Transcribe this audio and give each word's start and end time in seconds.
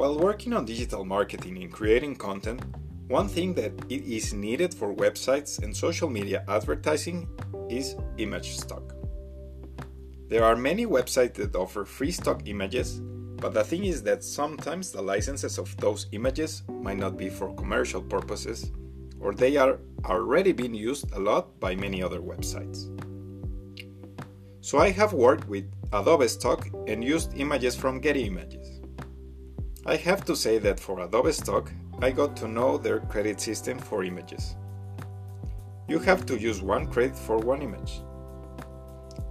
While 0.00 0.18
working 0.18 0.54
on 0.54 0.64
digital 0.64 1.04
marketing 1.04 1.62
and 1.62 1.70
creating 1.70 2.16
content, 2.16 2.62
one 3.08 3.28
thing 3.28 3.52
that 3.56 3.72
is 3.90 4.32
needed 4.32 4.72
for 4.72 4.94
websites 4.94 5.62
and 5.62 5.76
social 5.76 6.08
media 6.08 6.42
advertising 6.48 7.28
is 7.68 7.96
image 8.16 8.56
stock. 8.56 8.94
There 10.28 10.42
are 10.42 10.56
many 10.56 10.86
websites 10.86 11.34
that 11.34 11.54
offer 11.54 11.84
free 11.84 12.12
stock 12.12 12.48
images, 12.48 13.02
but 13.42 13.52
the 13.52 13.62
thing 13.62 13.84
is 13.84 14.02
that 14.04 14.24
sometimes 14.24 14.90
the 14.90 15.02
licenses 15.02 15.58
of 15.58 15.76
those 15.76 16.06
images 16.12 16.62
might 16.66 16.96
not 16.96 17.18
be 17.18 17.28
for 17.28 17.54
commercial 17.54 18.00
purposes, 18.00 18.72
or 19.20 19.34
they 19.34 19.58
are 19.58 19.80
already 20.06 20.52
being 20.52 20.72
used 20.72 21.12
a 21.12 21.20
lot 21.20 21.60
by 21.60 21.76
many 21.76 22.02
other 22.02 22.20
websites. 22.20 22.88
So 24.62 24.78
I 24.78 24.92
have 24.92 25.12
worked 25.12 25.46
with 25.46 25.70
Adobe 25.92 26.28
Stock 26.28 26.68
and 26.86 27.04
used 27.04 27.36
images 27.36 27.76
from 27.76 28.00
Getty 28.00 28.22
Images. 28.22 28.79
I 29.90 29.96
have 29.96 30.24
to 30.26 30.36
say 30.36 30.58
that 30.58 30.78
for 30.78 31.00
Adobe 31.00 31.32
Stock, 31.32 31.72
I 32.00 32.12
got 32.12 32.36
to 32.36 32.46
know 32.46 32.78
their 32.78 33.00
credit 33.00 33.40
system 33.40 33.76
for 33.76 34.04
images. 34.04 34.54
You 35.88 35.98
have 35.98 36.24
to 36.26 36.38
use 36.38 36.62
one 36.62 36.86
credit 36.86 37.16
for 37.16 37.38
one 37.38 37.60
image. 37.60 38.00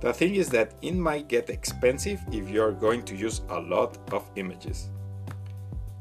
The 0.02 0.12
thing 0.12 0.36
is 0.36 0.50
that 0.50 0.74
it 0.82 0.96
might 0.96 1.30
get 1.30 1.50
expensive 1.50 2.20
if 2.34 2.50
you 2.50 2.62
are 2.62 2.74
going 2.74 3.04
to 3.04 3.16
use 3.16 3.40
a 3.48 3.58
lot 3.62 3.98
of 4.12 4.30
images. 4.36 4.90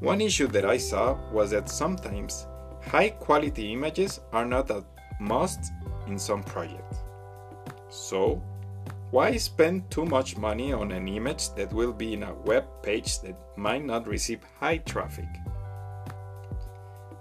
One 0.00 0.20
issue 0.20 0.48
that 0.48 0.64
I 0.64 0.76
saw 0.76 1.16
was 1.30 1.52
that 1.52 1.68
sometimes 1.68 2.48
high 2.84 3.10
quality 3.10 3.72
images 3.72 4.18
are 4.32 4.44
not 4.44 4.70
a 4.70 4.84
must 5.20 5.70
in 6.08 6.18
some 6.18 6.42
projects. 6.42 6.98
So, 7.90 8.42
why 9.10 9.36
spend 9.36 9.90
too 9.90 10.04
much 10.04 10.36
money 10.36 10.72
on 10.72 10.92
an 10.92 11.08
image 11.08 11.54
that 11.54 11.72
will 11.72 11.92
be 11.92 12.12
in 12.12 12.22
a 12.22 12.34
web 12.34 12.64
page 12.82 13.20
that 13.20 13.36
might 13.56 13.84
not 13.84 14.06
receive 14.06 14.40
high 14.60 14.78
traffic? 14.78 15.28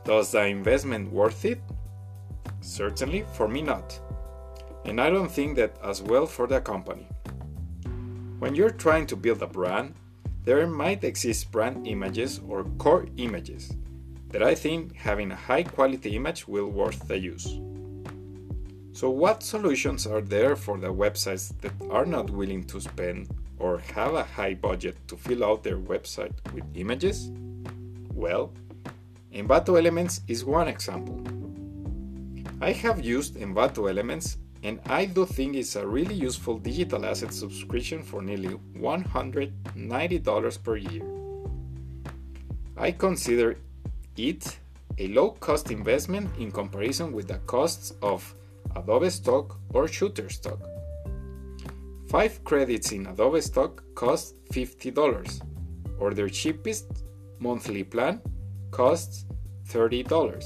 Does 0.04 0.32
the 0.32 0.46
investment 0.46 1.12
worth 1.12 1.46
it? 1.46 1.62
Certainly, 2.62 3.26
for 3.34 3.48
me 3.48 3.62
not. 3.62 4.00
And 4.86 5.00
I 5.00 5.10
don't 5.10 5.32
think 5.32 5.56
that 5.58 5.78
as 5.84 6.02
well 6.02 6.26
for 6.26 6.48
the 6.48 6.62
company. 6.62 7.08
When 8.40 8.56
you're 8.56 8.70
trying 8.70 9.08
to 9.08 9.16
build 9.16 9.42
a 9.42 9.48
brand, 9.48 9.96
there 10.44 10.68
might 10.68 11.04
exist 11.04 11.52
brand 11.52 11.88
images 11.88 12.40
or 12.48 12.64
core 12.78 13.06
images 13.18 13.74
that 14.30 14.44
I 14.44 14.56
think 14.56 14.96
having 14.96 15.32
a 15.32 15.36
high 15.36 15.64
quality 15.64 16.16
image 16.16 16.48
will 16.48 16.68
worth 16.68 17.08
the 17.08 17.18
use. 17.18 17.60
So 18.98 19.12
what 19.12 19.44
solutions 19.44 20.08
are 20.08 20.22
there 20.22 20.56
for 20.56 20.80
the 20.80 20.92
websites 20.92 21.53
that 21.62 21.73
are 21.92 22.03
not 22.03 22.31
willing 22.31 22.64
to 22.64 22.81
spend 22.81 23.30
or 23.59 23.78
have 23.94 24.16
a 24.16 24.23
high 24.23 24.56
budget 24.56 24.98
to 25.08 25.16
fill 25.16 25.45
out 25.45 25.62
their 25.62 25.78
website 25.78 26.31
with 26.52 26.64
images? 26.73 27.30
Well, 28.12 28.52
Envato 29.31 29.78
Elements 29.78 30.22
is 30.28 30.44
one 30.44 30.68
example. 30.68 31.22
I 32.59 32.72
have 32.72 33.06
used 33.06 33.36
Envato 33.36 33.88
Elements 33.88 34.38
and 34.64 34.80
I 34.88 35.06
do 35.06 35.28
think 35.28 35.56
it's 35.56 35.75
a 35.75 35.86
really 35.86 36.16
useful 36.16 36.58
digital 36.58 37.06
asset 37.06 37.36
subscription 37.36 38.02
for 38.02 38.23
nearly 38.23 38.58
$190 38.80 40.64
per 40.64 40.75
year. 40.75 41.03
I 42.75 42.94
consider 42.94 43.59
it 44.16 44.58
a 44.98 45.08
low 45.09 45.30
cost 45.34 45.70
investment 45.70 46.31
in 46.40 46.52
comparison 46.52 47.12
with 47.12 47.28
the 47.28 47.38
costs 47.45 47.94
of 48.02 48.34
Adobe 48.78 49.09
Stock 49.09 49.59
or 49.73 49.86
Shutterstock. 49.86 50.59
5 52.09 52.44
credits 52.44 52.91
in 52.91 53.07
Adobe 53.07 53.41
Stock 53.41 53.84
cost 53.96 54.35
$50, 54.52 55.41
or 56.00 56.13
their 56.13 56.29
cheapest 56.29 57.03
monthly 57.40 57.84
plan 57.84 58.22
costs 58.72 59.25
$30. 59.69 60.44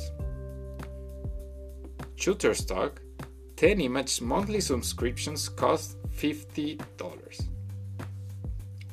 Shutterstock 2.15 2.91
10 3.57 3.81
image 3.81 4.21
monthly 4.21 4.61
subscriptions 4.61 5.49
cost 5.49 5.97
$50. 6.15 6.79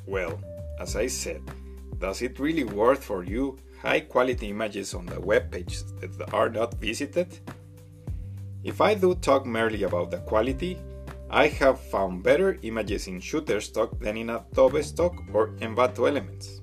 Well, 0.05 0.39
as 0.79 0.95
I 0.95 1.07
said, 1.07 1.41
does 1.97 2.21
it 2.21 2.39
really 2.39 2.65
worth 2.65 3.03
for 3.03 3.23
you 3.23 3.57
high 3.81 4.01
quality 4.01 4.49
images 4.49 4.93
on 4.93 5.05
the 5.05 5.19
web 5.19 5.51
pages 5.51 5.85
that 6.01 6.33
are 6.33 6.49
not 6.49 6.73
visited? 6.75 7.39
If 8.63 8.81
I 8.81 8.93
do 8.93 9.15
talk 9.15 9.45
merely 9.45 9.83
about 9.83 10.11
the 10.11 10.17
quality, 10.17 10.77
I 11.29 11.47
have 11.47 11.79
found 11.79 12.23
better 12.23 12.57
images 12.63 13.07
in 13.07 13.21
Shutterstock 13.21 13.99
than 13.99 14.17
in 14.17 14.29
Adobe 14.29 14.81
Stock 14.81 15.13
or 15.31 15.49
Envato 15.59 16.09
Elements. 16.09 16.61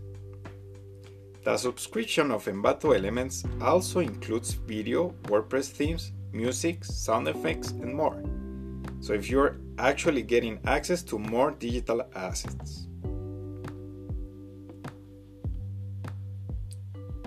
The 1.45 1.57
subscription 1.57 2.31
of 2.33 2.45
Envato 2.47 2.95
Elements 2.95 3.45
also 3.62 4.01
includes 4.01 4.53
video, 4.53 5.15
WordPress 5.25 5.71
themes, 5.71 6.12
music, 6.33 6.84
sound 6.84 7.29
effects, 7.29 7.71
and 7.71 7.95
more. 7.95 8.23
So 9.01 9.15
if 9.15 9.31
you're 9.31 9.57
actually 9.78 10.23
getting 10.23 10.59
access 10.67 11.03
to 11.05 11.19
more 11.19 11.53
digital 11.53 12.03
assets. 12.15 12.89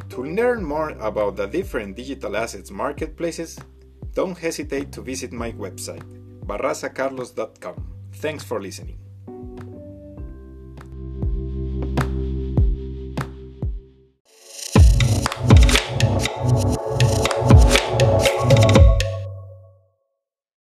To 0.10 0.24
learn 0.24 0.64
more 0.64 0.90
about 1.00 1.38
the 1.38 1.48
different 1.48 1.96
digital 1.96 2.36
assets 2.36 2.72
marketplaces, 2.72 3.58
don't 4.14 4.38
hesitate 4.38 4.92
to 4.94 5.02
visit 5.02 5.32
my 5.32 5.52
website, 5.52 6.04
barrazacarlos.com. 6.46 7.88
Thanks 8.14 8.44
for 8.44 8.62
listening. 8.62 9.09